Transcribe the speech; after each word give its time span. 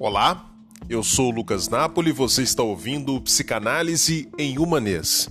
Olá, 0.00 0.48
eu 0.88 1.02
sou 1.02 1.28
Lucas 1.28 1.68
Napoli 1.68 2.10
e 2.10 2.12
você 2.12 2.40
está 2.42 2.62
ouvindo 2.62 3.20
Psicanálise 3.20 4.28
em 4.38 4.56
Humanês. 4.56 5.28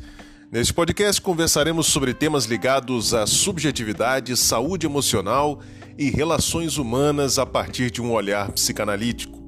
Neste 0.52 0.74
podcast 0.74 1.22
conversaremos 1.22 1.88
sobre 1.88 2.14
temas 2.14 2.44
ligados 2.44 3.14
à 3.14 3.26
subjetividade, 3.26 4.36
saúde 4.36 4.86
emocional 4.86 5.62
e 5.98 6.10
relações 6.10 6.78
humanas 6.78 7.40
a 7.40 7.46
partir 7.46 7.90
de 7.90 8.02
um 8.02 8.12
olhar 8.12 8.52
psicanalítico. 8.52 9.42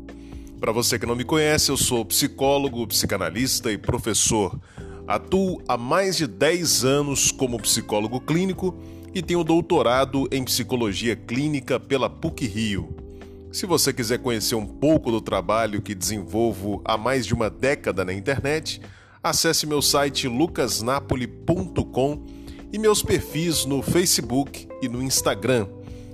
Para 0.57 0.71
você 0.71 0.97
que 0.97 1.05
não 1.05 1.17
me 1.17 1.25
conhece, 1.25 1.69
eu 1.69 1.75
sou 1.75 2.05
psicólogo, 2.05 2.87
psicanalista 2.87 3.69
e 3.73 3.77
professor. 3.77 4.57
Atuo 5.05 5.61
há 5.67 5.75
mais 5.75 6.15
de 6.15 6.27
10 6.27 6.85
anos 6.85 7.29
como 7.29 7.61
psicólogo 7.61 8.21
clínico 8.21 8.73
e 9.13 9.21
tenho 9.21 9.43
doutorado 9.43 10.29
em 10.31 10.45
psicologia 10.45 11.13
clínica 11.13 11.77
pela 11.77 12.09
PUC 12.09 12.47
Rio. 12.47 13.08
Se 13.51 13.65
você 13.65 13.91
quiser 13.91 14.19
conhecer 14.19 14.53
um 14.53 14.65
pouco 14.65 15.09
do 15.09 15.19
trabalho 15.19 15.81
que 15.81 15.95
desenvolvo 15.95 16.81
há 16.85 16.95
mais 16.97 17.25
de 17.25 17.33
uma 17.33 17.49
década 17.49 18.05
na 18.05 18.13
internet, 18.13 18.79
acesse 19.23 19.65
meu 19.65 19.81
site 19.81 20.27
lucasnapoli.com 20.27 22.25
e 22.71 22.77
meus 22.77 23.01
perfis 23.01 23.65
no 23.65 23.81
Facebook 23.81 24.67
e 24.81 24.87
no 24.87 25.01
Instagram. 25.01 25.67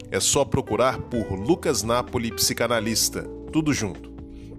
É 0.09 0.19
só 0.19 0.45
procurar 0.45 0.97
por 0.97 1.33
Lucas 1.33 1.83
Napoli 1.83 2.31
Psicanalista, 2.31 3.23
tudo 3.51 3.73
junto. 3.73 4.13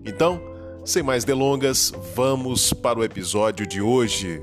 Então, 0.04 0.38
sem 0.84 1.02
mais 1.02 1.24
delongas, 1.24 1.92
vamos 2.14 2.74
para 2.74 2.98
o 2.98 3.04
episódio 3.04 3.66
de 3.66 3.80
hoje. 3.80 4.42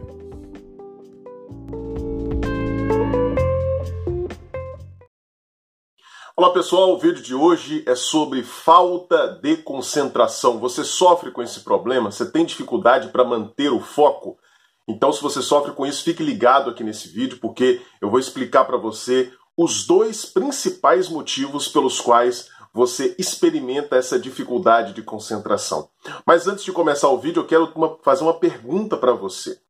Olá 6.44 6.52
pessoal, 6.52 6.92
o 6.92 6.98
vídeo 6.98 7.24
de 7.24 7.34
hoje 7.34 7.86
é 7.88 7.95
sobre 7.95 8.44
falta 8.44 9.40
de 9.42 9.56
concentração. 9.56 10.59
Você 10.59 10.84
sofre 10.84 11.31
com 11.31 11.42
esse 11.42 11.62
problema? 11.62 12.12
Você 12.12 12.30
tem 12.30 12.44
dificuldade 12.44 13.08
para 13.08 13.23
manter 13.23 13.72
o 13.72 13.80
foco? 13.80 14.38
Então, 14.86 15.14
se 15.14 15.22
você 15.22 15.42
sofre 15.42 15.72
com 15.72 15.86
isso, 15.86 16.04
fique 16.04 16.22
ligado 16.22 16.70
aqui 16.70 16.84
nesse 16.84 17.08
vídeo, 17.08 17.40
porque 17.40 17.82
eu 18.02 18.09
vou 18.09 18.20
explicar 18.20 18.66
para 18.66 18.76
você 18.76 19.32
os 19.56 19.88
dois 19.88 20.26
principais 20.26 21.08
motivos 21.08 21.70
pelos 21.70 22.02
quais 22.02 22.50
você 22.73 23.16
experimenta 23.17 23.95
essa 23.95 24.20
dificuldade 24.20 24.92
de 24.92 25.02
concentração. 25.02 25.88
Mas 26.28 26.45
antes 26.45 26.66
de 26.66 26.73
começar 26.73 27.08
o 27.08 27.20
vídeo, 27.20 27.39
eu 27.39 27.48
quero 27.48 27.72
uma, 27.73 27.98
fazer 28.04 28.26
uma 28.26 28.38
pergunta 28.38 28.98
para 28.98 29.14
você. 29.14 29.62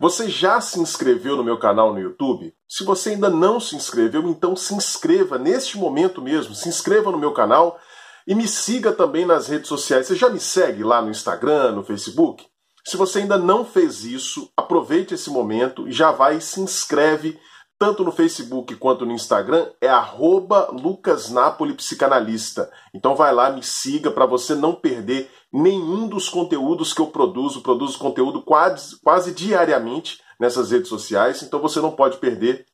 Você 0.00 0.28
já 0.28 0.60
se 0.60 0.80
inscreveu 0.80 1.36
no 1.36 1.44
meu 1.44 1.58
canal 1.58 1.92
no 1.92 2.00
YouTube? 2.00 2.52
Se 2.68 2.84
você 2.84 3.10
ainda 3.10 3.30
não 3.30 3.60
se 3.60 3.76
inscreveu, 3.76 4.28
então 4.28 4.56
se 4.56 4.74
inscreva 4.74 5.38
neste 5.38 5.78
momento 5.78 6.20
mesmo. 6.20 6.54
Se 6.54 6.68
inscreva 6.68 7.10
no 7.10 7.18
meu 7.18 7.32
canal 7.32 7.78
e 8.26 8.34
me 8.34 8.48
siga 8.48 8.92
também 8.92 9.24
nas 9.24 9.48
redes 9.48 9.68
sociais. 9.68 10.06
Você 10.06 10.16
já 10.16 10.28
me 10.28 10.40
segue 10.40 10.82
lá 10.82 11.00
no 11.00 11.10
Instagram, 11.10 11.72
no 11.72 11.84
Facebook? 11.84 12.44
Se 12.86 12.96
você 12.96 13.20
ainda 13.20 13.38
não 13.38 13.64
fez 13.64 14.04
isso, 14.04 14.50
aproveite 14.56 15.14
esse 15.14 15.30
momento 15.30 15.88
e 15.88 15.92
já 15.92 16.10
vai 16.10 16.36
e 16.36 16.40
se 16.40 16.60
inscreve 16.60 17.38
tanto 17.78 18.04
no 18.04 18.12
Facebook 18.12 18.74
quanto 18.76 19.04
no 19.04 19.12
Instagram, 19.12 19.68
é 19.80 19.88
arroba 19.88 20.68
lucasnapolipsicanalista. 20.70 22.70
Então 22.94 23.16
vai 23.16 23.34
lá, 23.34 23.50
me 23.50 23.62
siga 23.62 24.10
para 24.10 24.26
você 24.26 24.54
não 24.54 24.74
perder 24.74 25.30
nenhum 25.54 26.08
dos 26.08 26.28
conteúdos 26.28 26.92
que 26.92 27.00
eu 27.00 27.06
produzo. 27.06 27.62
Produzo 27.62 27.96
conteúdo 27.96 28.42
quase, 28.42 29.00
quase 29.00 29.32
diariamente 29.32 30.18
nessas 30.38 30.72
redes 30.72 30.88
sociais, 30.88 31.42
então 31.42 31.60
você 31.60 31.80
não 31.80 31.92
pode 31.92 32.18
perder. 32.18 32.66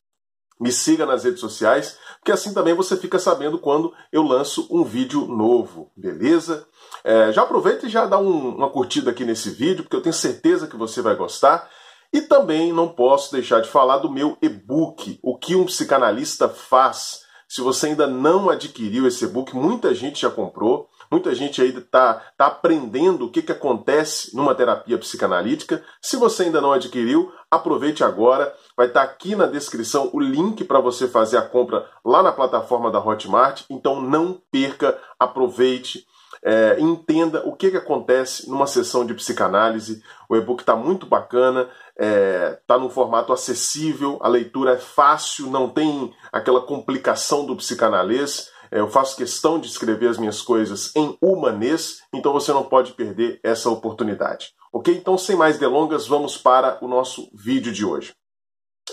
Me 0.58 0.72
siga 0.72 1.06
nas 1.06 1.24
redes 1.24 1.40
sociais, 1.40 1.98
porque 2.18 2.32
assim 2.32 2.52
também 2.52 2.74
você 2.74 2.94
fica 2.94 3.18
sabendo 3.18 3.58
quando 3.58 3.94
eu 4.12 4.22
lanço 4.22 4.66
um 4.70 4.84
vídeo 4.84 5.26
novo, 5.26 5.90
beleza? 5.96 6.66
É, 7.02 7.32
já 7.32 7.42
aproveita 7.42 7.86
e 7.86 7.90
já 7.90 8.04
dá 8.04 8.18
um, 8.18 8.56
uma 8.56 8.68
curtida 8.68 9.10
aqui 9.10 9.24
nesse 9.24 9.50
vídeo, 9.50 9.84
porque 9.84 9.96
eu 9.96 10.02
tenho 10.02 10.12
certeza 10.12 10.66
que 10.66 10.76
você 10.76 11.00
vai 11.00 11.16
gostar. 11.16 11.70
E 12.12 12.20
também 12.20 12.72
não 12.72 12.88
posso 12.88 13.32
deixar 13.32 13.60
de 13.60 13.68
falar 13.68 13.98
do 13.98 14.10
meu 14.10 14.36
e-book, 14.42 15.18
O 15.22 15.38
que 15.38 15.54
um 15.54 15.64
psicanalista 15.64 16.48
faz. 16.48 17.20
Se 17.48 17.62
você 17.62 17.86
ainda 17.86 18.06
não 18.06 18.50
adquiriu 18.50 19.06
esse 19.06 19.24
e-book, 19.24 19.54
muita 19.56 19.94
gente 19.94 20.20
já 20.20 20.30
comprou, 20.30 20.88
muita 21.10 21.34
gente 21.34 21.60
ainda 21.60 21.80
está 21.80 22.14
tá 22.36 22.46
aprendendo 22.46 23.26
o 23.26 23.30
que, 23.30 23.42
que 23.42 23.52
acontece 23.52 24.34
numa 24.34 24.54
terapia 24.54 24.98
psicanalítica. 24.98 25.82
Se 26.00 26.16
você 26.16 26.44
ainda 26.44 26.60
não 26.60 26.72
adquiriu, 26.72 27.32
aproveite 27.50 28.04
agora. 28.04 28.54
Vai 28.76 28.86
estar 28.86 29.06
tá 29.06 29.12
aqui 29.12 29.34
na 29.34 29.46
descrição 29.46 30.10
o 30.12 30.20
link 30.20 30.64
para 30.64 30.80
você 30.80 31.08
fazer 31.08 31.36
a 31.36 31.42
compra 31.42 31.84
lá 32.04 32.22
na 32.22 32.32
plataforma 32.32 32.90
da 32.90 32.98
Hotmart. 32.98 33.62
Então 33.68 34.00
não 34.00 34.40
perca, 34.50 34.98
aproveite 35.18 36.06
é, 36.42 36.76
entenda 36.80 37.46
o 37.46 37.54
que, 37.54 37.70
que 37.70 37.76
acontece 37.76 38.48
numa 38.48 38.66
sessão 38.66 39.04
de 39.04 39.14
psicanálise. 39.14 40.02
O 40.28 40.36
e-book 40.36 40.60
está 40.60 40.74
muito 40.74 41.06
bacana, 41.06 41.62
está 41.62 42.04
é, 42.04 42.58
tá 42.66 42.78
num 42.78 42.88
formato 42.88 43.32
acessível, 43.32 44.18
a 44.22 44.28
leitura 44.28 44.72
é 44.72 44.78
fácil, 44.78 45.50
não 45.50 45.68
tem 45.68 46.12
aquela 46.32 46.62
complicação 46.62 47.44
do 47.44 47.56
psicanalês. 47.56 48.50
É, 48.70 48.80
eu 48.80 48.88
faço 48.88 49.16
questão 49.16 49.58
de 49.58 49.66
escrever 49.66 50.08
as 50.08 50.18
minhas 50.18 50.40
coisas 50.40 50.94
em 50.94 51.16
humanês, 51.20 52.02
então 52.12 52.32
você 52.32 52.52
não 52.52 52.64
pode 52.64 52.92
perder 52.92 53.40
essa 53.42 53.68
oportunidade. 53.68 54.52
Ok? 54.72 54.94
Então, 54.94 55.18
sem 55.18 55.34
mais 55.34 55.58
delongas, 55.58 56.06
vamos 56.06 56.36
para 56.36 56.78
o 56.82 56.88
nosso 56.88 57.28
vídeo 57.34 57.72
de 57.72 57.84
hoje. 57.84 58.14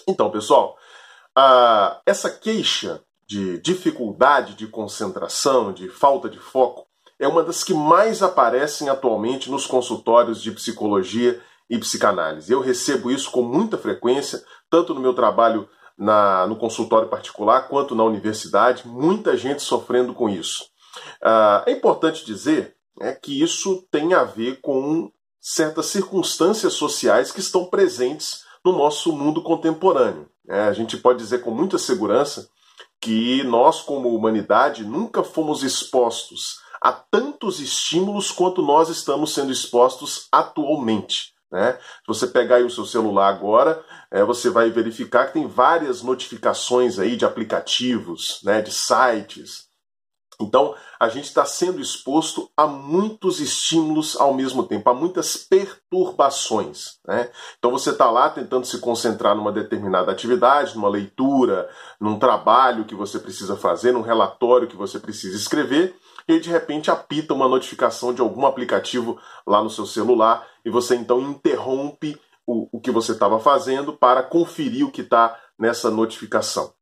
Então, 0.07 0.31
pessoal, 0.31 0.75
uh, 1.37 2.01
essa 2.05 2.29
queixa 2.29 3.01
de 3.27 3.59
dificuldade 3.59 4.55
de 4.55 4.67
concentração, 4.67 5.71
de 5.71 5.89
falta 5.89 6.29
de 6.29 6.39
foco, 6.39 6.87
é 7.19 7.27
uma 7.27 7.43
das 7.43 7.63
que 7.63 7.73
mais 7.73 8.23
aparecem 8.23 8.89
atualmente 8.89 9.51
nos 9.51 9.67
consultórios 9.67 10.41
de 10.41 10.51
psicologia 10.51 11.41
e 11.69 11.77
psicanálise. 11.77 12.51
Eu 12.51 12.61
recebo 12.61 13.11
isso 13.11 13.29
com 13.31 13.41
muita 13.41 13.77
frequência, 13.77 14.43
tanto 14.69 14.93
no 14.93 15.01
meu 15.01 15.13
trabalho 15.13 15.67
na, 15.97 16.45
no 16.47 16.55
consultório 16.55 17.09
particular 17.09 17.67
quanto 17.67 17.95
na 17.95 18.03
universidade, 18.03 18.87
muita 18.87 19.35
gente 19.35 19.61
sofrendo 19.61 20.13
com 20.13 20.29
isso. 20.29 20.65
Uh, 21.21 21.63
é 21.65 21.71
importante 21.71 22.25
dizer 22.25 22.75
é, 22.99 23.13
que 23.13 23.41
isso 23.41 23.87
tem 23.91 24.13
a 24.13 24.23
ver 24.23 24.61
com 24.61 25.11
certas 25.39 25.87
circunstâncias 25.87 26.73
sociais 26.73 27.31
que 27.31 27.39
estão 27.39 27.65
presentes 27.65 28.43
no 28.63 28.73
nosso 28.73 29.11
mundo 29.13 29.41
contemporâneo. 29.41 30.29
É, 30.47 30.61
a 30.61 30.73
gente 30.73 30.97
pode 30.97 31.19
dizer 31.19 31.39
com 31.39 31.51
muita 31.51 31.77
segurança 31.77 32.49
que 32.99 33.43
nós, 33.43 33.81
como 33.81 34.15
humanidade, 34.15 34.83
nunca 34.83 35.23
fomos 35.23 35.63
expostos 35.63 36.59
a 36.81 36.91
tantos 36.91 37.59
estímulos 37.59 38.31
quanto 38.31 38.61
nós 38.61 38.89
estamos 38.89 39.33
sendo 39.33 39.51
expostos 39.51 40.27
atualmente. 40.31 41.33
Né? 41.51 41.73
Se 41.73 42.07
você 42.07 42.27
pegar 42.27 42.61
o 42.61 42.69
seu 42.69 42.85
celular 42.85 43.29
agora, 43.29 43.83
é, 44.11 44.23
você 44.23 44.49
vai 44.49 44.69
verificar 44.69 45.27
que 45.27 45.33
tem 45.33 45.47
várias 45.47 46.01
notificações 46.01 46.99
aí 46.99 47.15
de 47.15 47.25
aplicativos, 47.25 48.41
né, 48.43 48.61
de 48.61 48.71
sites. 48.71 49.66
Então, 50.39 50.75
a 50.99 51.09
gente 51.09 51.25
está 51.25 51.45
sendo 51.45 51.81
exposto 51.81 52.49
a 52.55 52.67
muitos 52.67 53.39
estímulos 53.39 54.15
ao 54.15 54.33
mesmo 54.33 54.63
tempo, 54.63 54.87
a 54.89 54.93
muitas 54.93 55.35
perturbações. 55.35 56.99
Né? 57.07 57.31
Então, 57.57 57.71
você 57.71 57.89
está 57.89 58.11
lá 58.11 58.29
tentando 58.29 58.65
se 58.65 58.79
concentrar 58.79 59.35
numa 59.35 59.51
determinada 59.51 60.11
atividade, 60.11 60.75
numa 60.75 60.89
leitura, 60.89 61.67
num 61.99 62.19
trabalho 62.19 62.85
que 62.85 62.93
você 62.93 63.17
precisa 63.17 63.57
fazer, 63.57 63.91
num 63.91 64.01
relatório 64.01 64.67
que 64.67 64.75
você 64.75 64.99
precisa 64.99 65.35
escrever, 65.35 65.95
e 66.27 66.39
de 66.39 66.49
repente 66.49 66.91
apita 66.91 67.33
uma 67.33 67.47
notificação 67.47 68.13
de 68.13 68.21
algum 68.21 68.45
aplicativo 68.45 69.19
lá 69.45 69.63
no 69.63 69.69
seu 69.69 69.85
celular 69.85 70.45
e 70.65 70.69
você 70.69 70.95
então 70.95 71.21
interrompe 71.21 72.19
o, 72.45 72.67
o 72.77 72.81
que 72.81 72.91
você 72.91 73.13
estava 73.13 73.39
fazendo 73.39 73.93
para 73.93 74.21
conferir 74.21 74.85
o 74.85 74.91
que 74.91 75.01
está 75.01 75.39
nessa 75.57 75.89
notificação. 75.89 76.73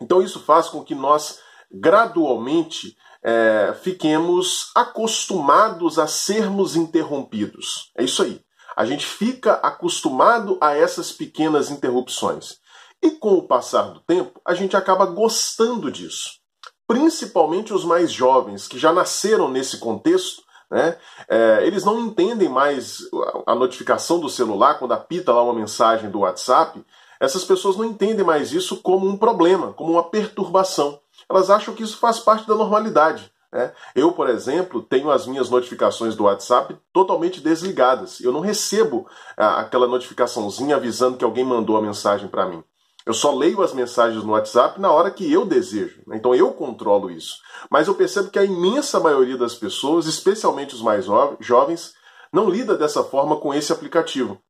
Então 0.00 0.20
isso 0.20 0.40
faz 0.40 0.68
com 0.68 0.84
que 0.84 0.94
nós 0.94 1.40
gradualmente 1.74 2.96
é, 3.22 3.74
fiquemos 3.82 4.70
acostumados 4.74 5.98
a 5.98 6.06
sermos 6.06 6.76
interrompidos. 6.76 7.90
É 7.96 8.04
isso 8.04 8.22
aí. 8.22 8.40
A 8.76 8.84
gente 8.84 9.06
fica 9.06 9.54
acostumado 9.54 10.58
a 10.60 10.76
essas 10.76 11.12
pequenas 11.12 11.70
interrupções. 11.70 12.58
E 13.02 13.10
com 13.12 13.34
o 13.34 13.46
passar 13.46 13.92
do 13.92 14.00
tempo, 14.00 14.40
a 14.44 14.54
gente 14.54 14.76
acaba 14.76 15.06
gostando 15.06 15.90
disso 15.90 16.44
principalmente 16.86 17.72
os 17.72 17.84
mais 17.84 18.12
jovens, 18.12 18.68
que 18.68 18.78
já 18.78 18.92
nasceram 18.92 19.48
nesse 19.48 19.78
contexto, 19.78 20.42
né? 20.70 20.96
É, 21.28 21.66
eles 21.66 21.84
não 21.84 22.00
entendem 22.00 22.48
mais 22.48 22.98
a 23.46 23.54
notificação 23.54 24.18
do 24.18 24.28
celular 24.28 24.78
quando 24.78 24.92
apita 24.92 25.32
lá 25.32 25.42
uma 25.42 25.54
mensagem 25.54 26.10
do 26.10 26.20
WhatsApp. 26.20 26.84
Essas 27.20 27.44
pessoas 27.44 27.76
não 27.76 27.84
entendem 27.84 28.24
mais 28.24 28.52
isso 28.52 28.82
como 28.82 29.06
um 29.06 29.16
problema, 29.16 29.72
como 29.72 29.92
uma 29.92 30.10
perturbação. 30.10 30.98
Elas 31.28 31.50
acham 31.50 31.74
que 31.74 31.82
isso 31.82 31.98
faz 31.98 32.18
parte 32.18 32.46
da 32.46 32.54
normalidade. 32.54 33.32
Né? 33.52 33.72
Eu, 33.94 34.12
por 34.12 34.28
exemplo, 34.28 34.82
tenho 34.82 35.10
as 35.10 35.26
minhas 35.26 35.48
notificações 35.48 36.16
do 36.16 36.24
WhatsApp 36.24 36.76
totalmente 36.92 37.40
desligadas. 37.40 38.20
Eu 38.20 38.32
não 38.32 38.40
recebo 38.40 39.06
ah, 39.36 39.60
aquela 39.60 39.86
notificaçãozinha 39.86 40.76
avisando 40.76 41.16
que 41.16 41.24
alguém 41.24 41.44
mandou 41.44 41.76
a 41.76 41.82
mensagem 41.82 42.28
para 42.28 42.46
mim. 42.46 42.62
Eu 43.06 43.12
só 43.12 43.32
leio 43.34 43.62
as 43.62 43.74
mensagens 43.74 44.24
no 44.24 44.32
WhatsApp 44.32 44.80
na 44.80 44.90
hora 44.90 45.10
que 45.10 45.30
eu 45.30 45.44
desejo. 45.44 46.02
Né? 46.06 46.16
Então 46.16 46.34
eu 46.34 46.52
controlo 46.52 47.10
isso. 47.10 47.36
Mas 47.70 47.86
eu 47.86 47.94
percebo 47.94 48.30
que 48.30 48.38
a 48.38 48.44
imensa 48.44 48.98
maioria 48.98 49.36
das 49.36 49.54
pessoas, 49.54 50.06
especialmente 50.06 50.74
os 50.74 50.82
mais 50.82 51.06
jovens, 51.38 51.92
não 52.32 52.48
lida 52.48 52.76
dessa 52.76 53.04
forma 53.04 53.36
com 53.36 53.54
esse 53.54 53.72
aplicativo. 53.72 54.40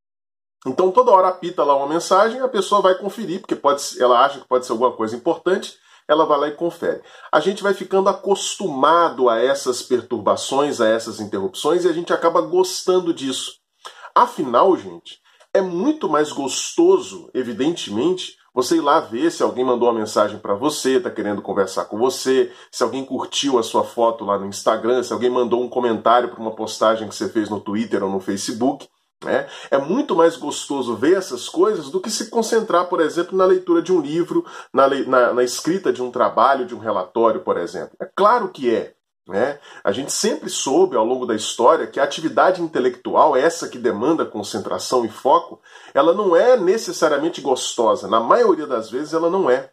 Então 0.66 0.90
toda 0.90 1.10
hora 1.10 1.28
apita 1.28 1.62
lá 1.62 1.76
uma 1.76 1.88
mensagem, 1.88 2.40
a 2.40 2.48
pessoa 2.48 2.80
vai 2.80 2.94
conferir, 2.94 3.40
porque 3.40 3.54
pode, 3.54 3.82
ela 4.00 4.24
acha 4.24 4.40
que 4.40 4.48
pode 4.48 4.64
ser 4.64 4.72
alguma 4.72 4.92
coisa 4.92 5.14
importante, 5.14 5.76
ela 6.08 6.26
vai 6.26 6.38
lá 6.38 6.48
e 6.48 6.52
confere. 6.52 7.02
A 7.32 7.40
gente 7.40 7.62
vai 7.62 7.74
ficando 7.74 8.08
acostumado 8.08 9.28
a 9.28 9.38
essas 9.38 9.82
perturbações, 9.82 10.80
a 10.80 10.88
essas 10.88 11.20
interrupções, 11.20 11.84
e 11.84 11.88
a 11.88 11.92
gente 11.92 12.12
acaba 12.12 12.40
gostando 12.40 13.12
disso. 13.12 13.52
Afinal, 14.14 14.76
gente, 14.76 15.18
é 15.52 15.60
muito 15.60 16.08
mais 16.08 16.30
gostoso, 16.32 17.30
evidentemente, 17.32 18.36
você 18.54 18.76
ir 18.76 18.80
lá 18.80 19.00
ver 19.00 19.32
se 19.32 19.42
alguém 19.42 19.64
mandou 19.64 19.88
uma 19.88 19.98
mensagem 19.98 20.38
para 20.38 20.54
você, 20.54 20.98
está 20.98 21.10
querendo 21.10 21.42
conversar 21.42 21.86
com 21.86 21.98
você, 21.98 22.52
se 22.70 22.84
alguém 22.84 23.04
curtiu 23.04 23.58
a 23.58 23.62
sua 23.64 23.82
foto 23.82 24.24
lá 24.24 24.38
no 24.38 24.46
Instagram, 24.46 25.02
se 25.02 25.12
alguém 25.12 25.28
mandou 25.28 25.60
um 25.60 25.68
comentário 25.68 26.28
para 26.28 26.40
uma 26.40 26.54
postagem 26.54 27.08
que 27.08 27.14
você 27.14 27.28
fez 27.28 27.50
no 27.50 27.60
Twitter 27.60 28.04
ou 28.04 28.10
no 28.10 28.20
Facebook. 28.20 28.88
Né? 29.22 29.48
É 29.70 29.78
muito 29.78 30.14
mais 30.14 30.36
gostoso 30.36 30.96
ver 30.96 31.16
essas 31.16 31.48
coisas 31.48 31.90
do 31.90 32.00
que 32.00 32.10
se 32.10 32.28
concentrar, 32.30 32.88
por 32.88 33.00
exemplo, 33.00 33.36
na 33.36 33.46
leitura 33.46 33.80
de 33.82 33.92
um 33.92 34.00
livro, 34.00 34.44
na, 34.72 34.88
na, 34.88 35.34
na 35.34 35.42
escrita 35.42 35.92
de 35.92 36.02
um 36.02 36.10
trabalho, 36.10 36.66
de 36.66 36.74
um 36.74 36.78
relatório, 36.78 37.40
por 37.40 37.56
exemplo. 37.56 37.96
É 38.00 38.08
claro 38.14 38.50
que 38.50 38.74
é. 38.74 38.94
Né? 39.26 39.58
A 39.82 39.90
gente 39.90 40.12
sempre 40.12 40.50
soube 40.50 40.96
ao 40.96 41.04
longo 41.04 41.24
da 41.24 41.34
história 41.34 41.86
que 41.86 41.98
a 41.98 42.04
atividade 42.04 42.60
intelectual, 42.60 43.34
essa 43.34 43.68
que 43.68 43.78
demanda 43.78 44.26
concentração 44.26 45.04
e 45.04 45.08
foco, 45.08 45.62
ela 45.94 46.12
não 46.12 46.36
é 46.36 46.58
necessariamente 46.58 47.40
gostosa. 47.40 48.06
Na 48.06 48.20
maioria 48.20 48.66
das 48.66 48.90
vezes 48.90 49.14
ela 49.14 49.30
não 49.30 49.48
é. 49.48 49.70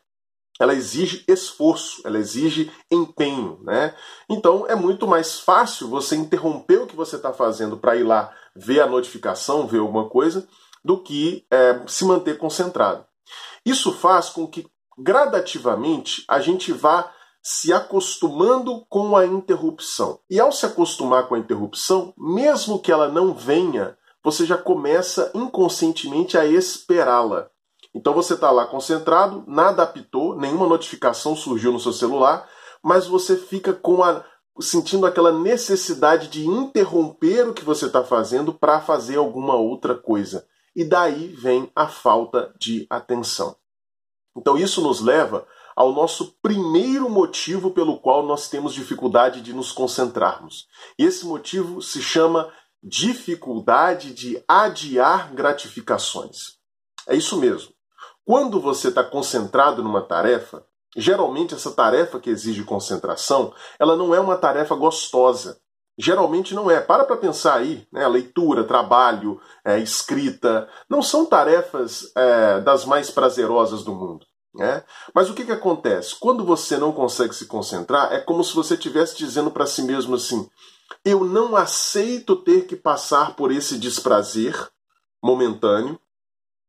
Ela 0.61 0.73
exige 0.73 1.23
esforço, 1.27 2.01
ela 2.05 2.17
exige 2.17 2.71
empenho. 2.89 3.59
Né? 3.63 3.95
Então 4.29 4.65
é 4.67 4.75
muito 4.75 5.07
mais 5.07 5.39
fácil 5.39 5.87
você 5.87 6.15
interromper 6.15 6.81
o 6.81 6.87
que 6.87 6.95
você 6.95 7.15
está 7.15 7.33
fazendo 7.33 7.77
para 7.77 7.95
ir 7.95 8.03
lá 8.03 8.33
ver 8.55 8.81
a 8.81 8.87
notificação, 8.87 9.67
ver 9.67 9.79
alguma 9.79 10.09
coisa, 10.09 10.47
do 10.83 11.01
que 11.01 11.45
é, 11.51 11.81
se 11.87 12.05
manter 12.05 12.37
concentrado. 12.37 13.05
Isso 13.65 13.91
faz 13.91 14.29
com 14.29 14.47
que 14.47 14.65
gradativamente 14.97 16.23
a 16.27 16.39
gente 16.39 16.71
vá 16.71 17.11
se 17.43 17.73
acostumando 17.73 18.85
com 18.87 19.15
a 19.15 19.25
interrupção. 19.25 20.19
E 20.29 20.39
ao 20.39 20.51
se 20.51 20.65
acostumar 20.65 21.27
com 21.27 21.35
a 21.35 21.39
interrupção, 21.39 22.13
mesmo 22.17 22.79
que 22.79 22.91
ela 22.91 23.07
não 23.07 23.33
venha, 23.33 23.97
você 24.23 24.45
já 24.45 24.57
começa 24.57 25.31
inconscientemente 25.33 26.37
a 26.37 26.45
esperá-la. 26.45 27.49
Então 27.93 28.13
você 28.13 28.35
está 28.35 28.49
lá 28.51 28.65
concentrado, 28.65 29.43
nada 29.47 29.83
apitou, 29.83 30.35
nenhuma 30.35 30.67
notificação 30.67 31.35
surgiu 31.35 31.71
no 31.71 31.79
seu 31.79 31.91
celular, 31.91 32.49
mas 32.81 33.05
você 33.05 33.35
fica 33.35 33.73
com 33.73 34.03
a 34.03 34.23
sentindo 34.59 35.05
aquela 35.05 35.31
necessidade 35.31 36.27
de 36.27 36.45
interromper 36.45 37.47
o 37.47 37.53
que 37.53 37.63
você 37.63 37.85
está 37.85 38.03
fazendo 38.03 38.53
para 38.53 38.81
fazer 38.81 39.17
alguma 39.17 39.55
outra 39.55 39.95
coisa. 39.95 40.45
E 40.75 40.83
daí 40.83 41.27
vem 41.27 41.71
a 41.75 41.87
falta 41.87 42.53
de 42.59 42.85
atenção. 42.89 43.55
Então 44.35 44.57
isso 44.57 44.81
nos 44.81 45.01
leva 45.01 45.47
ao 45.75 45.93
nosso 45.93 46.37
primeiro 46.41 47.09
motivo 47.09 47.71
pelo 47.71 47.99
qual 47.99 48.25
nós 48.25 48.49
temos 48.49 48.73
dificuldade 48.73 49.41
de 49.41 49.53
nos 49.53 49.71
concentrarmos. 49.71 50.67
E 50.97 51.03
esse 51.03 51.25
motivo 51.25 51.81
se 51.81 52.01
chama 52.01 52.51
dificuldade 52.83 54.13
de 54.13 54.43
adiar 54.47 55.33
gratificações. 55.33 56.57
É 57.07 57.15
isso 57.15 57.37
mesmo. 57.37 57.70
Quando 58.25 58.59
você 58.59 58.89
está 58.89 59.03
concentrado 59.03 59.83
numa 59.83 60.01
tarefa, 60.01 60.65
geralmente 60.95 61.53
essa 61.53 61.71
tarefa 61.71 62.19
que 62.19 62.29
exige 62.29 62.63
concentração, 62.63 63.53
ela 63.79 63.95
não 63.95 64.13
é 64.13 64.19
uma 64.19 64.37
tarefa 64.37 64.75
gostosa. 64.75 65.59
Geralmente 65.97 66.53
não 66.53 66.71
é. 66.71 66.79
Para 66.79 67.03
para 67.03 67.17
pensar 67.17 67.55
aí, 67.55 67.85
né? 67.91 68.07
leitura, 68.07 68.63
trabalho, 68.63 69.39
é, 69.63 69.79
escrita, 69.79 70.67
não 70.89 71.01
são 71.01 71.25
tarefas 71.25 72.11
é, 72.15 72.59
das 72.61 72.85
mais 72.85 73.11
prazerosas 73.11 73.83
do 73.83 73.93
mundo. 73.93 74.25
Né? 74.53 74.83
Mas 75.13 75.29
o 75.29 75.33
que, 75.33 75.45
que 75.45 75.51
acontece? 75.51 76.15
Quando 76.19 76.43
você 76.43 76.77
não 76.77 76.91
consegue 76.91 77.33
se 77.33 77.45
concentrar, 77.45 78.11
é 78.13 78.19
como 78.19 78.43
se 78.43 78.53
você 78.53 78.73
estivesse 78.73 79.17
dizendo 79.17 79.51
para 79.51 79.65
si 79.65 79.81
mesmo 79.83 80.15
assim: 80.15 80.49
eu 81.05 81.23
não 81.23 81.55
aceito 81.55 82.35
ter 82.35 82.65
que 82.67 82.75
passar 82.75 83.35
por 83.35 83.51
esse 83.51 83.77
desprazer 83.77 84.69
momentâneo, 85.23 85.99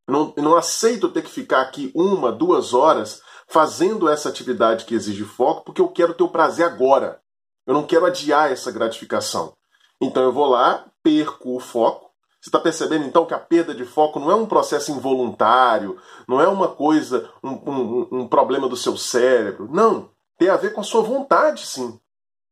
não, 0.08 0.32
não 0.36 0.56
aceito 0.56 1.08
ter 1.08 1.22
que 1.22 1.30
ficar 1.30 1.62
aqui 1.62 1.92
uma, 1.94 2.32
duas 2.32 2.74
horas 2.74 3.22
fazendo 3.46 4.08
essa 4.08 4.28
atividade 4.28 4.84
que 4.84 4.94
exige 4.94 5.24
foco, 5.24 5.64
porque 5.64 5.80
eu 5.80 5.88
quero 5.88 6.14
ter 6.14 6.22
o 6.22 6.28
prazer 6.28 6.66
agora. 6.66 7.20
Eu 7.66 7.74
não 7.74 7.84
quero 7.84 8.06
adiar 8.06 8.50
essa 8.50 8.72
gratificação. 8.72 9.54
Então 10.00 10.22
eu 10.22 10.32
vou 10.32 10.46
lá, 10.46 10.86
perco 11.02 11.54
o 11.56 11.60
foco, 11.60 12.12
você 12.42 12.48
está 12.48 12.58
percebendo 12.58 13.04
então 13.04 13.24
que 13.24 13.34
a 13.34 13.38
perda 13.38 13.72
de 13.72 13.84
foco 13.84 14.18
não 14.18 14.28
é 14.28 14.34
um 14.34 14.46
processo 14.46 14.90
involuntário, 14.90 15.96
não 16.26 16.40
é 16.40 16.48
uma 16.48 16.66
coisa, 16.66 17.30
um, 17.40 17.50
um, 17.50 18.08
um 18.10 18.28
problema 18.28 18.68
do 18.68 18.76
seu 18.76 18.96
cérebro. 18.96 19.68
Não. 19.70 20.10
Tem 20.36 20.48
a 20.48 20.56
ver 20.56 20.72
com 20.72 20.80
a 20.80 20.84
sua 20.84 21.02
vontade, 21.02 21.64
sim. 21.64 22.00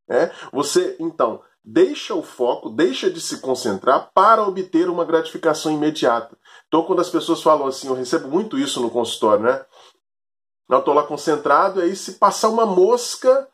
É? 0.09 0.31
Você, 0.53 0.97
então, 1.01 1.43
deixa 1.65 2.15
o 2.15 2.23
foco, 2.23 2.71
deixa 2.71 3.11
de 3.11 3.21
se 3.21 3.41
concentrar 3.41 4.11
para 4.15 4.47
obter 4.47 4.89
uma 4.89 5.05
gratificação 5.05 5.73
imediata. 5.73 6.37
Então, 6.67 6.85
quando 6.85 7.01
as 7.01 7.11
pessoas 7.11 7.43
falam 7.43 7.67
assim, 7.67 7.89
eu 7.89 7.95
recebo 7.95 8.29
muito 8.29 8.59
isso 8.59 8.81
no 8.81 8.91
consultório, 8.91 9.45
né? 9.45 9.65
Eu 10.69 10.79
estou 10.79 10.95
lá 10.95 11.03
concentrado, 11.03 11.81
aí 11.81 11.97
se 11.97 12.13
passar 12.13 12.49
uma 12.49 12.65
mosca, 12.65 13.49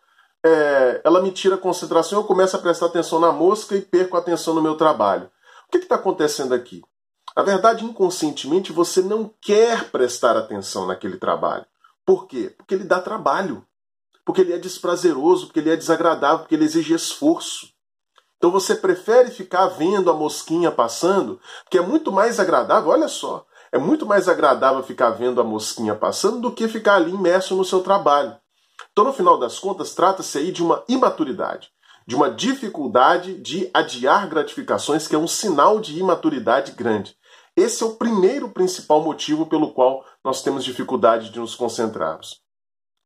é, 0.44 1.00
ela 1.02 1.22
me 1.22 1.32
tira 1.32 1.54
a 1.54 1.58
concentração, 1.58 2.20
eu 2.20 2.26
começo 2.26 2.54
a 2.56 2.58
prestar 2.58 2.86
atenção 2.86 3.18
na 3.18 3.32
mosca 3.32 3.74
e 3.74 3.80
perco 3.80 4.16
a 4.16 4.20
atenção 4.20 4.54
no 4.54 4.62
meu 4.62 4.76
trabalho. 4.76 5.30
O 5.66 5.70
que 5.70 5.78
está 5.78 5.96
acontecendo 5.96 6.54
aqui? 6.54 6.82
Na 7.36 7.42
verdade, 7.42 7.84
inconscientemente, 7.84 8.72
você 8.72 9.02
não 9.02 9.30
quer 9.40 9.90
prestar 9.90 10.36
atenção 10.36 10.86
naquele 10.86 11.18
trabalho. 11.18 11.66
Por 12.04 12.26
quê? 12.26 12.54
Porque 12.56 12.74
ele 12.74 12.84
dá 12.84 13.00
trabalho. 13.00 13.66
Porque 14.24 14.40
ele 14.40 14.52
é 14.52 14.58
desprazeroso, 14.58 15.46
porque 15.46 15.60
ele 15.60 15.70
é 15.70 15.76
desagradável, 15.76 16.40
porque 16.40 16.54
ele 16.54 16.64
exige 16.64 16.94
esforço. 16.94 17.75
Então 18.36 18.50
você 18.50 18.74
prefere 18.74 19.30
ficar 19.30 19.66
vendo 19.68 20.10
a 20.10 20.14
mosquinha 20.14 20.70
passando, 20.70 21.40
que 21.70 21.78
é 21.78 21.80
muito 21.80 22.12
mais 22.12 22.38
agradável, 22.38 22.90
olha 22.90 23.08
só, 23.08 23.46
é 23.72 23.78
muito 23.78 24.04
mais 24.04 24.28
agradável 24.28 24.82
ficar 24.82 25.10
vendo 25.10 25.40
a 25.40 25.44
mosquinha 25.44 25.94
passando 25.94 26.40
do 26.40 26.52
que 26.52 26.68
ficar 26.68 26.96
ali 26.96 27.12
imerso 27.12 27.56
no 27.56 27.64
seu 27.64 27.82
trabalho. 27.82 28.36
Então, 28.92 29.04
no 29.04 29.12
final 29.12 29.38
das 29.38 29.58
contas, 29.58 29.94
trata-se 29.94 30.38
aí 30.38 30.52
de 30.52 30.62
uma 30.62 30.84
imaturidade 30.88 31.70
de 32.06 32.14
uma 32.14 32.30
dificuldade 32.30 33.34
de 33.34 33.68
adiar 33.74 34.28
gratificações, 34.28 35.08
que 35.08 35.14
é 35.14 35.18
um 35.18 35.26
sinal 35.26 35.80
de 35.80 35.98
imaturidade 35.98 36.72
grande. 36.72 37.16
Esse 37.56 37.82
é 37.82 37.86
o 37.86 37.96
primeiro 37.96 38.50
principal 38.50 39.02
motivo 39.02 39.46
pelo 39.46 39.72
qual 39.72 40.04
nós 40.24 40.42
temos 40.42 40.64
dificuldade 40.64 41.30
de 41.30 41.40
nos 41.40 41.54
concentrarmos. 41.56 42.40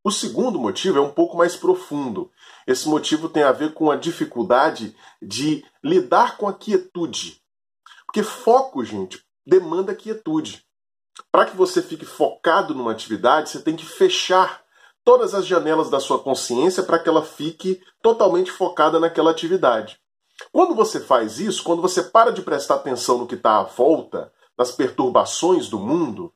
O 0.03 0.11
segundo 0.11 0.59
motivo 0.59 0.99
é 0.99 1.01
um 1.01 1.11
pouco 1.11 1.37
mais 1.37 1.57
profundo. 1.57 2.31
Esse 2.67 2.89
motivo 2.89 3.29
tem 3.29 3.43
a 3.43 3.53
ver 3.53 3.75
com 3.75 3.91
a 3.91 3.97
dificuldade 3.97 4.97
de 5.21 5.63
lidar 5.85 6.39
com 6.39 6.49
a 6.49 6.55
quietude. 6.55 7.43
Porque 8.07 8.23
foco, 8.23 8.83
gente, 8.83 9.23
demanda 9.47 9.95
quietude. 9.95 10.65
Para 11.31 11.45
que 11.45 11.57
você 11.57 11.83
fique 11.83 12.07
focado 12.07 12.75
numa 12.75 12.93
atividade, 12.93 13.51
você 13.51 13.61
tem 13.61 13.77
que 13.77 13.85
fechar 13.85 14.63
todas 15.05 15.35
as 15.35 15.47
janelas 15.47 15.91
da 15.91 16.01
sua 16.01 16.19
consciência 16.19 16.83
para 16.83 16.99
que 16.99 17.09
ela 17.09 17.23
fique 17.23 17.83
totalmente 18.03 18.51
focada 18.51 18.99
naquela 18.99 19.31
atividade. 19.31 20.01
Quando 20.51 20.75
você 20.75 20.99
faz 20.99 21.39
isso, 21.39 21.63
quando 21.63 21.83
você 21.83 22.03
para 22.03 22.33
de 22.33 22.41
prestar 22.41 22.77
atenção 22.77 23.19
no 23.19 23.27
que 23.27 23.35
está 23.35 23.59
à 23.59 23.65
volta, 23.65 24.33
nas 24.57 24.73
perturbações 24.73 25.69
do 25.69 25.79
mundo, 25.79 26.33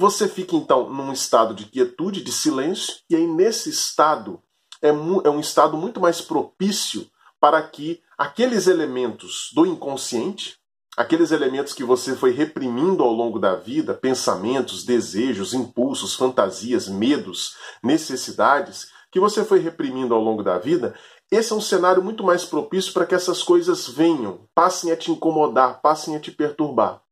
você 0.00 0.26
fica 0.26 0.56
então 0.56 0.88
num 0.88 1.12
estado 1.12 1.52
de 1.52 1.66
quietude, 1.66 2.24
de 2.24 2.32
silêncio, 2.32 2.94
e 3.10 3.14
aí 3.14 3.26
nesse 3.26 3.68
estado 3.68 4.42
é, 4.80 4.88
é 4.88 5.30
um 5.30 5.38
estado 5.38 5.76
muito 5.76 6.00
mais 6.00 6.22
propício 6.22 7.06
para 7.38 7.62
que 7.62 8.00
aqueles 8.16 8.66
elementos 8.66 9.50
do 9.54 9.66
inconsciente, 9.66 10.56
aqueles 10.96 11.32
elementos 11.32 11.74
que 11.74 11.84
você 11.84 12.16
foi 12.16 12.30
reprimindo 12.30 13.02
ao 13.02 13.12
longo 13.12 13.38
da 13.38 13.54
vida, 13.54 13.92
pensamentos, 13.92 14.86
desejos, 14.86 15.52
impulsos, 15.52 16.14
fantasias, 16.14 16.88
medos, 16.88 17.56
necessidades, 17.82 18.88
que 19.12 19.20
você 19.20 19.44
foi 19.44 19.58
reprimindo 19.58 20.14
ao 20.14 20.22
longo 20.22 20.42
da 20.42 20.56
vida, 20.56 20.94
esse 21.30 21.52
é 21.52 21.56
um 21.56 21.60
cenário 21.60 22.02
muito 22.02 22.24
mais 22.24 22.46
propício 22.46 22.94
para 22.94 23.04
que 23.04 23.14
essas 23.14 23.42
coisas 23.42 23.86
venham, 23.86 24.48
passem 24.54 24.92
a 24.92 24.96
te 24.96 25.10
incomodar, 25.10 25.82
passem 25.82 26.16
a 26.16 26.20
te 26.20 26.30
perturbar. 26.30 27.02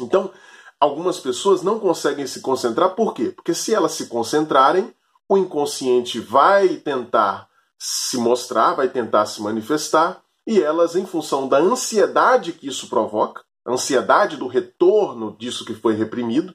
Então, 0.00 0.32
algumas 0.80 1.18
pessoas 1.18 1.62
não 1.62 1.78
conseguem 1.78 2.26
se 2.26 2.40
concentrar, 2.40 2.94
por 2.94 3.14
quê? 3.14 3.32
Porque 3.34 3.54
se 3.54 3.74
elas 3.74 3.92
se 3.92 4.06
concentrarem, 4.06 4.94
o 5.28 5.36
inconsciente 5.36 6.20
vai 6.20 6.76
tentar 6.76 7.48
se 7.78 8.16
mostrar, 8.16 8.74
vai 8.74 8.88
tentar 8.88 9.26
se 9.26 9.42
manifestar, 9.42 10.22
e 10.46 10.60
elas, 10.60 10.94
em 10.94 11.04
função 11.04 11.48
da 11.48 11.58
ansiedade 11.58 12.52
que 12.52 12.68
isso 12.68 12.88
provoca, 12.88 13.42
a 13.64 13.72
ansiedade 13.72 14.36
do 14.36 14.46
retorno 14.46 15.36
disso 15.36 15.64
que 15.64 15.74
foi 15.74 15.94
reprimido, 15.94 16.54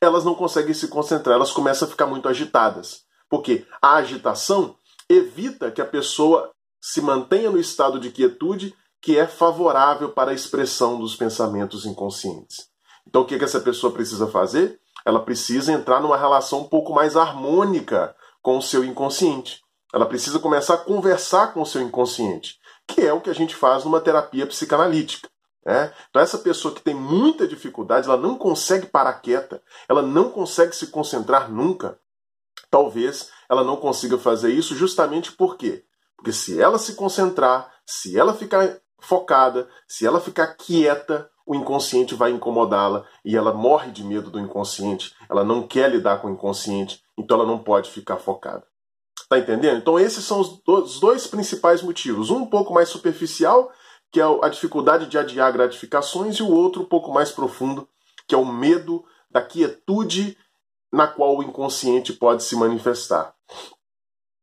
elas 0.00 0.24
não 0.24 0.34
conseguem 0.34 0.74
se 0.74 0.88
concentrar, 0.88 1.36
elas 1.36 1.52
começam 1.52 1.86
a 1.86 1.90
ficar 1.90 2.06
muito 2.06 2.28
agitadas. 2.28 3.04
Porque 3.30 3.66
a 3.80 3.94
agitação 3.94 4.74
evita 5.08 5.70
que 5.70 5.80
a 5.80 5.86
pessoa 5.86 6.50
se 6.80 7.00
mantenha 7.00 7.50
no 7.50 7.58
estado 7.58 8.00
de 8.00 8.10
quietude 8.10 8.74
que 9.00 9.16
é 9.16 9.26
favorável 9.26 10.10
para 10.10 10.32
a 10.32 10.34
expressão 10.34 10.98
dos 10.98 11.14
pensamentos 11.14 11.86
inconscientes. 11.86 12.68
Então, 13.08 13.22
o 13.22 13.24
que, 13.24 13.38
que 13.38 13.44
essa 13.44 13.60
pessoa 13.60 13.92
precisa 13.92 14.26
fazer? 14.26 14.78
Ela 15.04 15.24
precisa 15.24 15.72
entrar 15.72 16.00
numa 16.00 16.16
relação 16.16 16.60
um 16.60 16.68
pouco 16.68 16.92
mais 16.92 17.16
harmônica 17.16 18.14
com 18.42 18.58
o 18.58 18.62
seu 18.62 18.84
inconsciente. 18.84 19.62
Ela 19.94 20.04
precisa 20.04 20.38
começar 20.38 20.74
a 20.74 20.78
conversar 20.78 21.54
com 21.54 21.62
o 21.62 21.66
seu 21.66 21.80
inconsciente, 21.80 22.58
que 22.86 23.00
é 23.00 23.12
o 23.12 23.20
que 23.20 23.30
a 23.30 23.34
gente 23.34 23.56
faz 23.56 23.84
numa 23.84 24.00
terapia 24.00 24.46
psicanalítica. 24.46 25.28
Né? 25.64 25.92
Então, 26.10 26.20
essa 26.20 26.38
pessoa 26.38 26.74
que 26.74 26.82
tem 26.82 26.94
muita 26.94 27.48
dificuldade, 27.48 28.06
ela 28.06 28.18
não 28.18 28.36
consegue 28.36 28.86
parar 28.86 29.14
quieta, 29.14 29.62
ela 29.88 30.02
não 30.02 30.30
consegue 30.30 30.76
se 30.76 30.88
concentrar 30.88 31.50
nunca. 31.50 31.98
Talvez 32.70 33.30
ela 33.48 33.64
não 33.64 33.76
consiga 33.76 34.18
fazer 34.18 34.52
isso 34.52 34.74
justamente 34.74 35.32
por 35.32 35.56
quê? 35.56 35.84
Porque 36.16 36.32
se 36.32 36.60
ela 36.60 36.78
se 36.78 36.94
concentrar, 36.94 37.72
se 37.86 38.18
ela 38.18 38.34
ficar 38.34 38.78
focada, 39.00 39.68
se 39.86 40.06
ela 40.06 40.20
ficar 40.20 40.48
quieta, 40.54 41.30
o 41.48 41.54
inconsciente 41.54 42.14
vai 42.14 42.30
incomodá-la 42.30 43.06
e 43.24 43.34
ela 43.34 43.54
morre 43.54 43.90
de 43.90 44.04
medo 44.04 44.30
do 44.30 44.38
inconsciente, 44.38 45.14
ela 45.30 45.42
não 45.42 45.66
quer 45.66 45.90
lidar 45.90 46.20
com 46.20 46.28
o 46.28 46.30
inconsciente, 46.30 47.02
então 47.16 47.38
ela 47.38 47.46
não 47.46 47.58
pode 47.58 47.90
ficar 47.90 48.18
focada. 48.18 48.66
Tá 49.30 49.38
entendendo? 49.38 49.78
Então 49.78 49.98
esses 49.98 50.22
são 50.24 50.40
os 50.40 51.00
dois 51.00 51.26
principais 51.26 51.82
motivos. 51.82 52.28
Um 52.28 52.42
um 52.42 52.46
pouco 52.46 52.74
mais 52.74 52.90
superficial, 52.90 53.72
que 54.12 54.20
é 54.20 54.24
a 54.42 54.48
dificuldade 54.50 55.06
de 55.06 55.16
adiar 55.16 55.50
gratificações, 55.50 56.36
e 56.36 56.42
o 56.42 56.50
outro 56.50 56.82
um 56.82 56.86
pouco 56.86 57.10
mais 57.10 57.32
profundo, 57.32 57.88
que 58.26 58.34
é 58.34 58.38
o 58.38 58.44
medo 58.44 59.02
da 59.30 59.40
quietude 59.40 60.36
na 60.92 61.06
qual 61.06 61.38
o 61.38 61.42
inconsciente 61.42 62.12
pode 62.12 62.42
se 62.42 62.56
manifestar. 62.56 63.34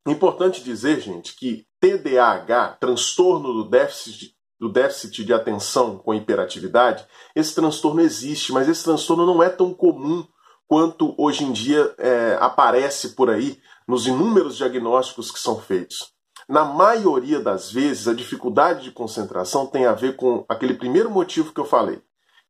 Importante 0.07 0.63
dizer, 0.63 0.99
gente, 1.01 1.35
que 1.35 1.67
TDAH, 1.79 2.77
transtorno 2.79 3.53
do 3.53 3.69
déficit, 3.69 4.35
do 4.59 4.71
déficit 4.71 5.23
de 5.23 5.33
atenção 5.33 5.97
com 5.97 6.13
hiperatividade, 6.13 7.05
esse 7.35 7.53
transtorno 7.53 8.01
existe, 8.01 8.51
mas 8.51 8.67
esse 8.69 8.83
transtorno 8.83 9.25
não 9.25 9.43
é 9.43 9.49
tão 9.49 9.73
comum 9.73 10.25
quanto 10.67 11.13
hoje 11.17 11.43
em 11.43 11.51
dia 11.51 11.93
é, 11.97 12.37
aparece 12.39 13.09
por 13.09 13.29
aí 13.29 13.59
nos 13.87 14.07
inúmeros 14.07 14.57
diagnósticos 14.57 15.29
que 15.31 15.39
são 15.39 15.59
feitos. 15.59 16.13
Na 16.47 16.63
maioria 16.63 17.39
das 17.39 17.71
vezes, 17.71 18.07
a 18.07 18.13
dificuldade 18.13 18.83
de 18.83 18.91
concentração 18.91 19.65
tem 19.65 19.85
a 19.85 19.93
ver 19.93 20.15
com 20.15 20.45
aquele 20.47 20.75
primeiro 20.75 21.09
motivo 21.09 21.51
que 21.51 21.59
eu 21.59 21.65
falei, 21.65 22.01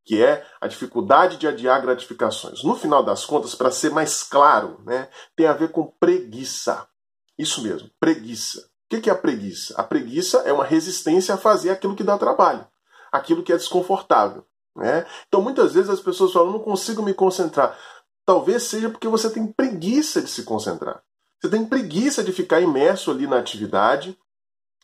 que 0.03 0.21
é 0.21 0.45
a 0.59 0.67
dificuldade 0.67 1.37
de 1.37 1.47
adiar 1.47 1.81
gratificações. 1.81 2.63
No 2.63 2.75
final 2.75 3.03
das 3.03 3.25
contas, 3.25 3.55
para 3.55 3.71
ser 3.71 3.91
mais 3.91 4.21
claro, 4.21 4.81
né, 4.85 5.09
tem 5.35 5.47
a 5.47 5.53
ver 5.53 5.71
com 5.71 5.85
preguiça. 5.99 6.87
Isso 7.37 7.61
mesmo, 7.63 7.89
preguiça. 7.99 8.69
O 8.91 9.01
que 9.01 9.09
é 9.09 9.13
a 9.13 9.17
preguiça? 9.17 9.73
A 9.77 9.83
preguiça 9.83 10.39
é 10.39 10.53
uma 10.53 10.63
resistência 10.63 11.33
a 11.33 11.37
fazer 11.37 11.71
aquilo 11.71 11.95
que 11.95 12.03
dá 12.03 12.17
trabalho, 12.17 12.67
aquilo 13.11 13.41
que 13.43 13.51
é 13.51 13.57
desconfortável. 13.57 14.45
Né? 14.75 15.05
Então, 15.27 15.41
muitas 15.41 15.73
vezes 15.73 15.89
as 15.89 15.99
pessoas 15.99 16.31
falam: 16.31 16.51
não 16.51 16.59
consigo 16.59 17.01
me 17.01 17.13
concentrar. 17.13 17.77
Talvez 18.25 18.63
seja 18.63 18.89
porque 18.89 19.07
você 19.07 19.29
tem 19.29 19.47
preguiça 19.47 20.21
de 20.21 20.29
se 20.29 20.43
concentrar. 20.43 21.01
Você 21.41 21.49
tem 21.49 21.65
preguiça 21.65 22.23
de 22.23 22.31
ficar 22.31 22.61
imerso 22.61 23.11
ali 23.11 23.27
na 23.27 23.37
atividade 23.37 24.17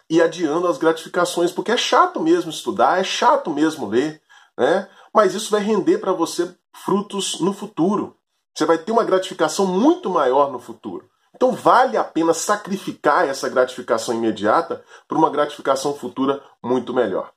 e 0.10 0.22
adiando 0.22 0.68
as 0.68 0.78
gratificações, 0.78 1.52
porque 1.52 1.72
é 1.72 1.78
chato 1.78 2.20
mesmo 2.20 2.50
estudar, 2.50 3.00
é 3.00 3.04
chato 3.04 3.50
mesmo 3.50 3.88
ler, 3.88 4.22
né? 4.58 4.88
Mas 5.14 5.34
isso 5.34 5.52
vai 5.52 5.62
render 5.62 5.98
para 5.98 6.12
você 6.12 6.56
frutos 6.74 7.40
no 7.40 7.54
futuro. 7.54 8.18
Você 8.54 8.66
vai 8.66 8.78
ter 8.78 8.92
uma 8.92 9.04
gratificação 9.04 9.66
muito 9.66 10.10
maior 10.10 10.52
no 10.52 10.60
futuro. 10.60 11.10
Então 11.42 11.54
vale 11.54 11.98
a 11.98 12.04
pena 12.04 12.36
sacrificar 12.36 13.28
essa 13.28 13.50
gratificação 13.50 14.14
imediata 14.14 14.84
por 15.08 15.18
uma 15.18 15.28
gratificação 15.28 15.92
futura 15.96 16.40
muito 16.64 16.94
melhor. 16.94 17.32